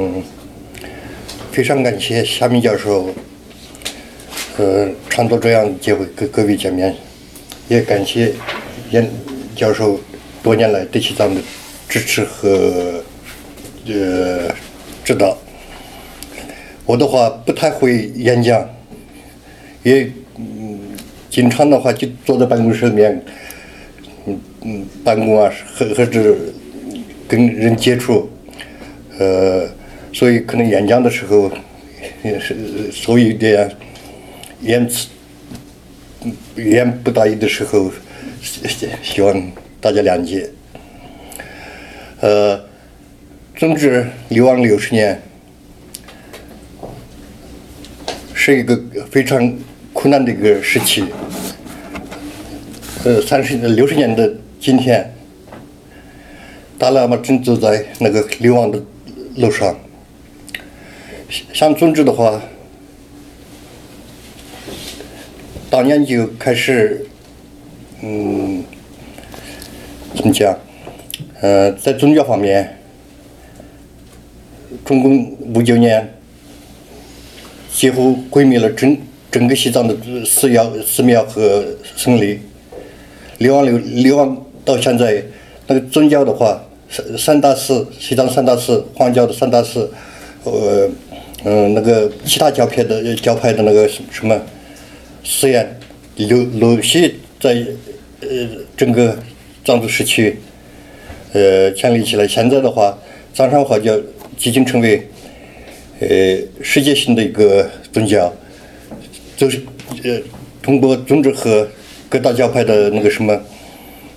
[0.00, 0.22] 嗯
[1.52, 3.10] 非常感谢夏明教授，
[4.56, 6.94] 呃，创造这样的机会跟各位见面，
[7.68, 8.32] 也感谢
[8.90, 9.06] 严
[9.54, 10.00] 教授
[10.42, 11.40] 多年来对西藏的
[11.86, 13.02] 支持和
[13.86, 14.48] 呃
[15.04, 15.36] 指导。
[16.86, 18.66] 我的话不太会演讲，
[19.82, 20.78] 也嗯，
[21.28, 23.22] 经常的话就坐在办公室里面，
[24.24, 26.34] 嗯嗯，办公啊，或或者
[27.28, 28.30] 跟人接触，
[29.18, 29.68] 呃，
[30.12, 31.50] 所以可能演讲的时候
[32.22, 33.70] 也是所以有点
[34.60, 35.08] 言辞
[36.56, 37.90] 言不达意的时候，
[39.02, 40.50] 希望大家谅解。
[42.20, 42.60] 呃，
[43.56, 45.20] 总之，流亡六十年。
[48.42, 48.74] 是一个
[49.10, 49.54] 非常
[49.92, 51.04] 困难的一个时期。
[53.04, 55.14] 呃，三十六十年的今天，
[56.78, 58.82] 达赖嘛正走在那个流亡的
[59.36, 59.78] 路上。
[61.52, 62.40] 像宗旨的话，
[65.70, 67.06] 当年就开始，
[68.02, 68.64] 嗯，
[70.14, 70.58] 怎么讲？
[71.40, 72.78] 呃，在宗教方面，
[74.84, 76.14] 中共五九年。
[77.72, 78.98] 几乎毁灭了整
[79.30, 81.64] 整个西藏的寺庙、寺庙和
[81.96, 82.38] 僧侣。
[83.38, 85.24] 流亡流流亡到现在，
[85.68, 89.90] 那个宗教的话，三三大寺，西藏三大寺，黄教的三大寺，
[90.44, 90.90] 呃，
[91.44, 94.40] 嗯，那个其他教派的教派的那个什么
[95.24, 95.78] 寺院，
[96.16, 97.64] 陆陆续在
[98.20, 98.28] 呃
[98.76, 99.18] 整个
[99.64, 100.36] 藏族时期，
[101.32, 102.26] 呃建立起来。
[102.26, 102.98] 现在的话，
[103.32, 103.98] 藏传佛教
[104.42, 105.06] 已经成为。
[106.02, 106.08] 呃，
[106.62, 108.32] 世界性的一个宗教，
[109.36, 109.60] 就是
[110.02, 110.18] 呃，
[110.62, 111.68] 通过宗旨和
[112.08, 113.38] 各大教派的那个什么，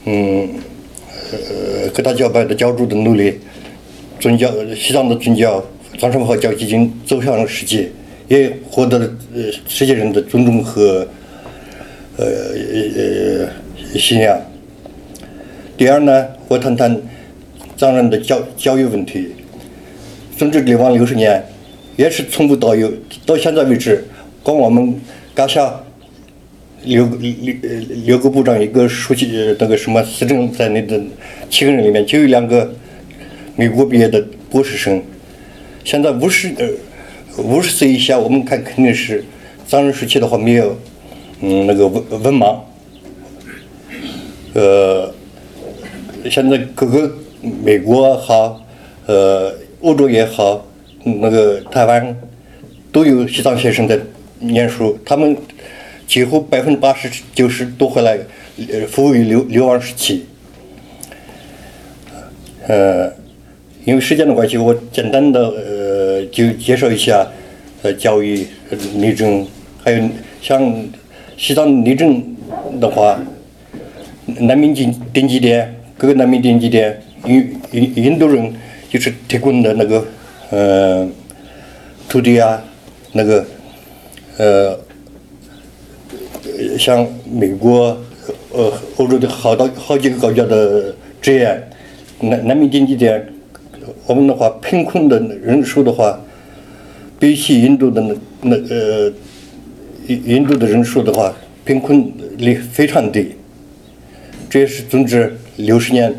[0.05, 0.47] 嗯，
[1.33, 3.37] 呃，各大教派的教主的努力，
[4.17, 5.61] 宗教西藏的宗教
[5.99, 7.89] 藏传佛教已经走向了世界，
[8.27, 11.07] 也获得了呃世界人的尊重和
[12.17, 14.39] 呃呃信仰。
[15.77, 17.01] 第二呢，我谈谈
[17.77, 19.29] 藏人的教教育问题，
[20.37, 21.43] 宗旨流亡六十年。
[21.95, 22.91] 也是从无到有，
[23.23, 24.03] 到现在为止，
[24.41, 24.99] 光我们
[25.35, 25.79] 刚下
[26.85, 27.31] 六六
[28.03, 30.99] 六个部长，一个书记，那个什么司政在内的
[31.51, 32.73] 七个人里面，就有两个
[33.55, 34.99] 美国毕业的博士生。
[35.83, 39.23] 现在五十呃五十岁以下，我们看肯定是
[39.67, 40.77] 藏人时期的话没有，
[41.41, 42.57] 嗯，那个文文盲。
[44.53, 45.13] 呃，
[46.29, 47.11] 现在各个
[47.63, 48.61] 美国好，
[49.07, 50.65] 呃，欧洲也好。
[51.05, 52.15] 那个台湾
[52.91, 53.99] 都有西藏学生在
[54.39, 55.35] 念书，他们
[56.07, 58.17] 几乎百分之八十九十都回来，
[58.69, 60.25] 呃，服务于流流亡时期。
[62.67, 63.11] 呃，
[63.85, 67.27] 因为时间的关系，我简单的呃就介绍一下
[67.81, 68.45] 呃教育
[68.95, 69.45] 内政，
[69.83, 70.09] 还有
[70.41, 70.85] 像
[71.37, 72.23] 西藏内政
[72.79, 73.19] 的话，
[74.39, 78.53] 难民定定居点，各个难民定居点，印印印度人
[78.89, 80.05] 就是提供的那个。
[80.51, 81.07] 呃，
[82.07, 82.61] 土地啊，
[83.13, 83.43] 那个，
[84.37, 84.79] 呃，
[86.77, 87.97] 像美国、
[88.51, 91.67] 呃，欧洲的好多好几个国家的资源，
[92.19, 93.27] 难难民定居点，
[94.05, 96.19] 我们的话，贫困的人数的话，
[97.19, 99.11] 比起印度的那那呃，
[100.07, 101.33] 印印度的人数的话，
[101.65, 103.35] 贫困率非常低，
[104.49, 106.13] 这也是总之六十年，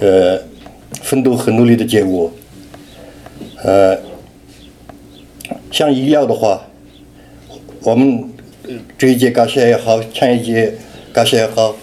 [0.00, 0.40] 呃，
[1.02, 2.32] 奋斗和努力的结果。
[3.62, 3.98] 呃，
[5.70, 6.66] 像医疗的话，
[7.82, 8.24] 我们
[8.96, 10.74] 这一届感谢也好，前一届
[11.12, 11.76] 感谢也好，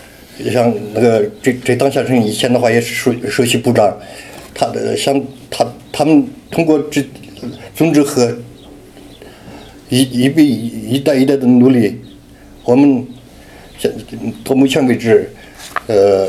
[0.51, 3.97] 像那个这这当先生以前的话也是首首席部长，
[4.53, 7.03] 他的像他他们通过这
[7.75, 8.35] 总之和
[9.89, 11.99] 一一辈一代一代的努力，
[12.63, 13.05] 我们
[13.77, 13.91] 现
[14.43, 15.29] 到目前为止，
[15.87, 16.27] 呃，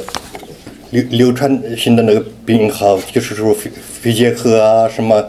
[0.91, 5.25] 流流传性的那个病号就是说肺肺结核啊什么。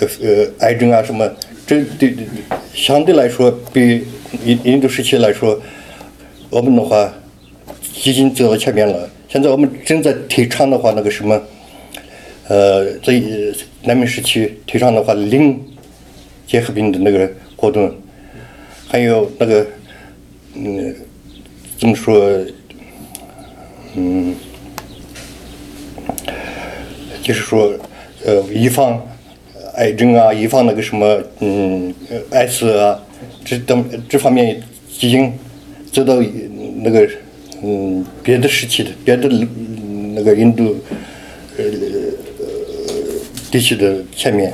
[0.00, 1.26] 呃呃，癌症啊什么，
[1.64, 2.14] 这对
[2.74, 4.04] 相对来说比
[4.44, 5.58] 印印度时期来说，
[6.50, 7.10] 我们的话
[8.04, 9.08] 已经走到前面了。
[9.28, 11.40] 现在我们正在提倡的话，那个什么，
[12.48, 13.20] 呃，在
[13.82, 15.60] 南明时期提倡的话，零
[16.46, 17.94] 结核病的那个活动，
[18.86, 19.66] 还有那个，
[20.54, 20.94] 嗯，
[21.78, 22.44] 怎么说，
[23.94, 24.34] 嗯，
[27.22, 27.72] 就是说，
[28.24, 29.00] 呃，预防。
[29.76, 31.94] 癌症啊，预防那个什么，嗯，
[32.30, 32.98] 艾滋啊，
[33.44, 34.58] 这等这方面
[34.88, 35.30] 基因
[35.92, 36.14] 走到
[36.76, 37.06] 那个
[37.62, 39.28] 嗯别的时期的别的
[40.14, 40.74] 那个印度
[41.58, 41.64] 呃
[43.55, 44.53] 地区的前面。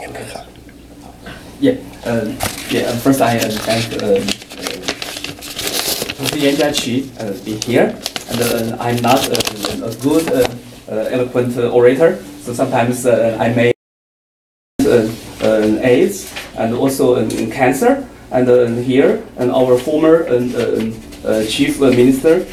[0.00, 0.44] 你们看，
[1.60, 2.26] Yeah, uh,
[2.70, 2.86] yeah.
[2.88, 4.20] uh, First, I uh, thank uh,
[6.20, 7.94] uh, Yan Jiaqi uh, be here,
[8.30, 10.46] and uh, I'm not uh, a good uh,
[10.88, 13.72] uh, eloquent uh, orator, so sometimes uh, I may
[14.86, 15.08] uh,
[15.42, 18.04] uh, AIDS and also uh, cancer.
[18.30, 20.92] And uh, here, and our former uh, uh,
[21.24, 22.44] uh, chief uh, minister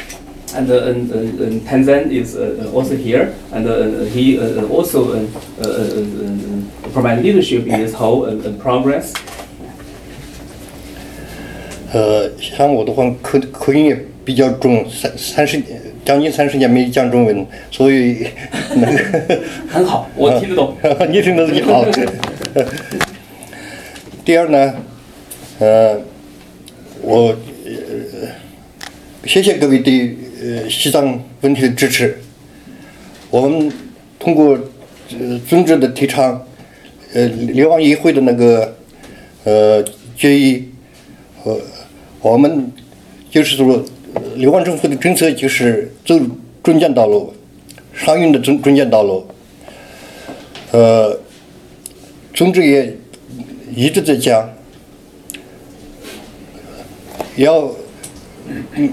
[0.55, 5.13] and uh, and, uh, and Tanzan is uh, also here, and uh, he uh, also
[5.13, 5.25] uh,
[5.61, 9.13] uh, uh, uh, provide leadership in this whole uh, uh, progress.
[11.93, 15.61] 呃，像我的话口口音也比较重，三三十
[16.03, 18.27] 将近三十年没讲中文，所以
[18.75, 19.41] 那个。
[19.69, 20.75] 很好，我听得懂。
[21.09, 21.85] 你听得就好。
[24.25, 24.73] 第二呢，
[25.59, 25.97] 呃，
[27.01, 27.27] 我
[27.65, 28.27] 呃
[29.25, 32.18] 谢谢各位对 呃西藏问题的支持。
[33.30, 33.70] 我们
[34.18, 34.58] 通过
[35.18, 36.44] 呃宗旨的提倡，
[37.12, 38.76] 呃流亡议会的那个
[39.44, 39.84] 呃
[40.16, 40.68] 决议，
[41.44, 41.56] 呃
[42.20, 42.72] 我们
[43.30, 43.84] 就是说，
[44.36, 46.18] 流亡政府的政策就是走
[46.62, 47.32] 中间道路，
[47.94, 49.26] 商运的中中间道路。
[50.72, 51.18] 呃，
[52.34, 52.96] 宗旨也
[53.74, 54.48] 一直在讲，
[57.36, 57.74] 要
[58.74, 58.90] 嗯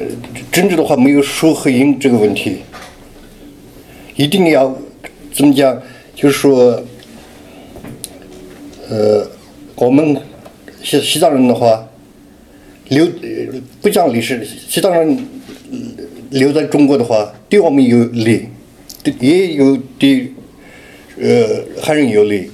[0.52, 2.58] 政治的话没有输和赢这个问题，
[4.16, 4.76] 一定要
[5.34, 5.82] 怎么讲？
[6.16, 6.84] 就是说，
[8.90, 9.30] 呃，
[9.76, 10.20] 我们
[10.84, 11.88] 西西藏人的话，
[12.90, 13.08] 留
[13.82, 15.16] 不讲历史，西藏人
[16.32, 18.48] 留在中国的话，对我们有利，
[19.20, 20.34] 也有对
[21.22, 22.50] 呃汉人有利。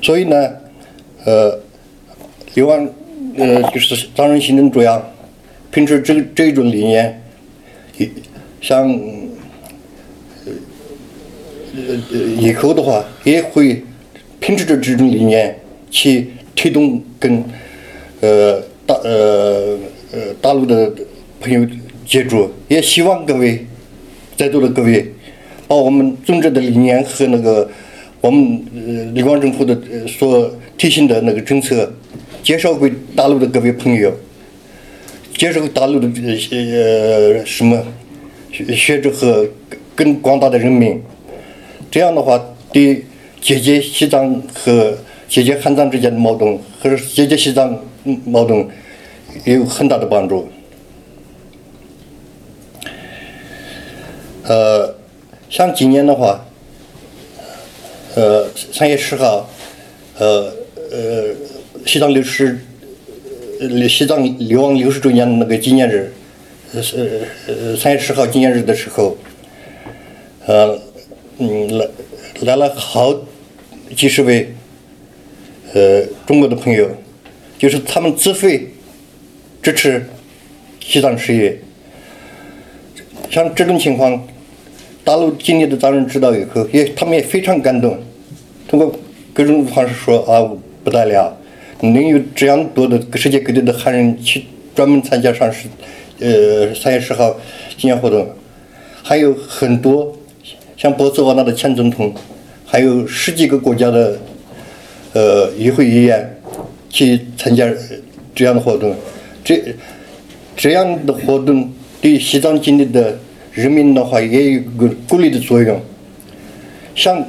[0.00, 0.50] 所以呢，
[1.24, 1.58] 呃，
[2.54, 2.88] 流亡
[3.36, 5.12] 呃就是藏人行政主要
[5.70, 7.22] 秉持这这一种理念，
[7.98, 8.08] 以
[8.60, 8.88] 像
[10.46, 10.52] 呃
[12.12, 13.82] 呃以后的话也会
[14.38, 15.58] 秉持着这种理念
[15.90, 17.42] 去推动跟
[18.20, 19.78] 呃大呃
[20.12, 20.92] 呃大陆的
[21.40, 21.66] 朋友
[22.06, 23.66] 接触，也希望各位
[24.36, 25.12] 在座的各位
[25.66, 27.68] 把我们宗旨的理念和那个
[28.20, 31.92] 我们呃李光政府的呃所推行的那个政策
[32.44, 34.12] 介绍给大陆的各位朋友，
[35.34, 36.06] 介绍给大陆的
[36.50, 37.82] 呃呃什么
[38.52, 39.48] 学学者和
[39.96, 41.02] 更广大的人民。
[41.90, 42.38] 这样的话，
[42.70, 43.06] 对
[43.40, 44.94] 解决西藏和
[45.26, 47.82] 解决汉藏之间的矛盾，或者解决西藏
[48.26, 48.68] 矛盾，
[49.46, 50.46] 也有很大的帮助。
[54.42, 54.94] 呃，
[55.48, 56.44] 像今年的话，
[58.14, 59.48] 呃，三月十号，
[60.18, 60.52] 呃
[60.92, 61.24] 呃，
[61.86, 62.58] 西藏六十，
[63.60, 66.10] 呃，西藏流亡六十周年那个纪念日，
[66.72, 67.28] 呃是
[67.76, 69.16] 三月十号纪念日的时候，
[70.46, 70.78] 呃，
[71.38, 71.86] 嗯，来
[72.40, 73.14] 来了好
[73.94, 74.54] 几十位，
[75.74, 76.88] 呃，中国的朋友，
[77.58, 78.68] 就是他们自费
[79.62, 80.06] 支持
[80.80, 81.58] 西藏事业。
[83.30, 84.26] 像这种情况，
[85.04, 87.98] 大陆境内的藏人知道以后，也他们也非常感动，
[88.66, 88.98] 通过
[89.34, 90.50] 各种方式说啊
[90.82, 91.36] 不得了，
[91.80, 95.68] 能有这样多的世界各地的汉人去专门参加上十，
[96.20, 97.30] 呃三月十号
[97.76, 98.28] 纪念活动，
[99.02, 100.16] 还有很多
[100.76, 102.14] 像波斯瓦纳的前总统，
[102.64, 104.18] 还有十几个国家的
[105.12, 106.40] 呃议会议员
[106.88, 107.68] 去参加
[108.34, 108.94] 这样的活动，
[109.44, 109.62] 这
[110.56, 113.18] 这样的活动对西藏境内的
[113.52, 115.80] 人民的话也有个鼓励的作用。
[116.94, 117.24] 像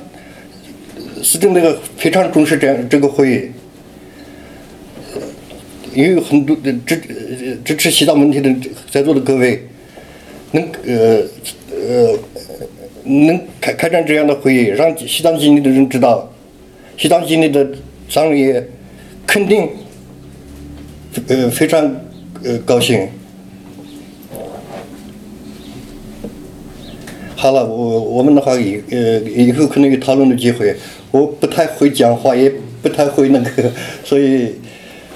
[1.23, 3.51] 市政那个非常重视这样这个会议，
[5.95, 7.01] 也有很多支
[7.63, 8.53] 支持西藏问题的
[8.91, 9.65] 在座的各位，
[10.51, 11.21] 能呃
[11.71, 12.19] 呃
[13.03, 16.29] 能开开展这样的会议，让西藏境内的人知道，
[16.97, 17.65] 西藏境内的
[18.09, 18.61] 藏人也
[19.25, 19.69] 肯定
[21.27, 21.95] 呃非常
[22.43, 23.07] 呃高兴。
[27.37, 30.75] 好了，我我们的话以呃以后可能有讨论的机会。
[31.11, 33.71] 我不太会讲话，也不太会那个，
[34.03, 34.55] 所以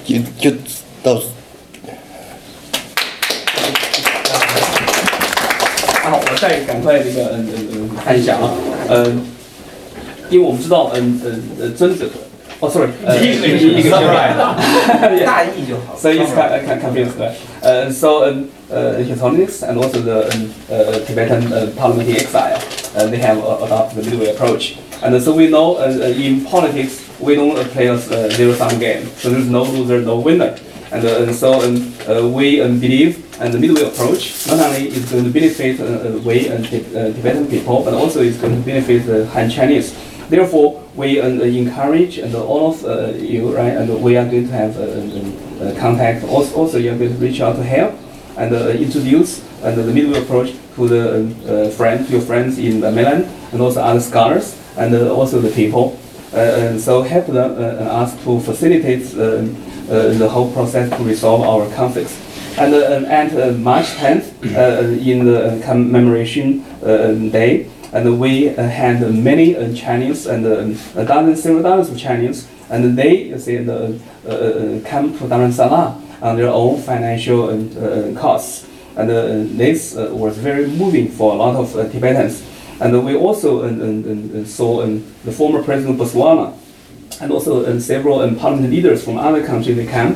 [0.05, 0.55] 就就
[1.03, 1.21] 到
[6.03, 8.51] 好，我再赶快那个嗯嗯嗯看一下啊，
[8.89, 9.25] 嗯，
[10.29, 12.05] 因为我们知道嗯嗯呃尊者，
[12.59, 13.89] 哦，sorry，呃一个一个
[15.25, 15.97] 大意就好。
[15.97, 17.17] So it's kind of kind of confused.
[17.17, 17.33] right?
[17.63, 22.59] Uh, so um, uh, His Holiness and also the um, uh, Tibetan uh, parliamentary exile,
[22.95, 24.77] uh, they have uh, adopted the middle approach.
[25.01, 28.78] And so we know uh, uh, in politics we don't uh, play a uh, zero-sum
[28.78, 29.06] game.
[29.16, 30.56] So there's no loser, no winner.
[30.92, 35.10] And, uh, and so um, uh, we believe and the midway approach not only is
[35.10, 38.60] going to benefit uh, uh, we and uh, Tibetan people, but also is going to
[38.60, 39.96] benefit the Han Chinese.
[40.28, 44.52] Therefore, we uh, encourage and all of uh, you, right, and we are going to
[44.52, 46.24] have uh, uh, contact.
[46.24, 47.94] Also, also, you are going to reach out to help
[48.36, 52.92] and uh, introduce and the midway approach to the uh, friend, your friends in the
[52.92, 55.98] mainland, and also other scholars, and uh, also the people.
[56.32, 61.02] Uh, and so help them uh, us to facilitate uh, uh, the whole process to
[61.02, 62.16] resolve our conflicts.
[62.58, 68.50] And, uh, and at uh, March 10th, uh, in the commemoration uh, day, and we
[68.50, 73.36] uh, had many uh, Chinese and uh, dozens, several dozens of Chinese, and they uh,
[73.36, 78.66] uh, come to Dharamsala on their own financial uh, costs.
[78.96, 82.42] And uh, this uh, was very moving for a lot of uh, Tibetans.
[82.80, 83.60] And we also
[84.44, 86.56] saw the former president of Botswana
[87.20, 90.14] and also several um, parliament leaders from other countries they came.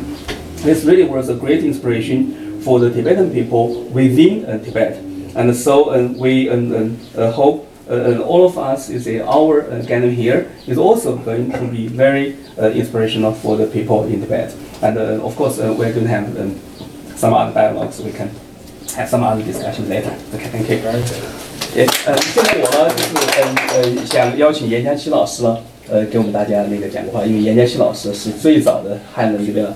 [0.57, 4.97] This really was a great inspiration for the Tibetan people within uh, Tibet.
[5.37, 10.51] And so uh, we uh, hope uh, all of us, you our uh, gathering here
[10.67, 14.55] is also going to be very uh, inspirational for the people in Tibet.
[14.81, 16.59] And of course, we're going to have um,
[17.17, 18.01] some other dialogues.
[18.01, 18.31] We can
[18.97, 20.17] have some other discussion later.
[20.33, 21.54] Okay, thank you.
[21.75, 25.59] 也呃，现在我呢就是嗯呃想邀请严家琪老师呢，
[25.91, 29.75] 呃给我们大家那个讲个话，因为严家琪老师是最早的汉人这个，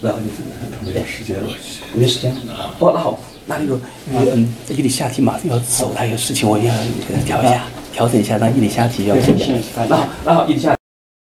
[0.00, 0.42] 然后就是
[0.84, 1.42] 没点时间了。
[1.92, 2.34] 没时间。
[2.78, 3.78] 哦，那好，那那个
[4.10, 9.84] 因为嗯伊里夏提马上要走，他有事情我要那个调一下，调整一下，让伊里夏提要请一下。
[9.88, 10.74] 那好，那好，伊里夏。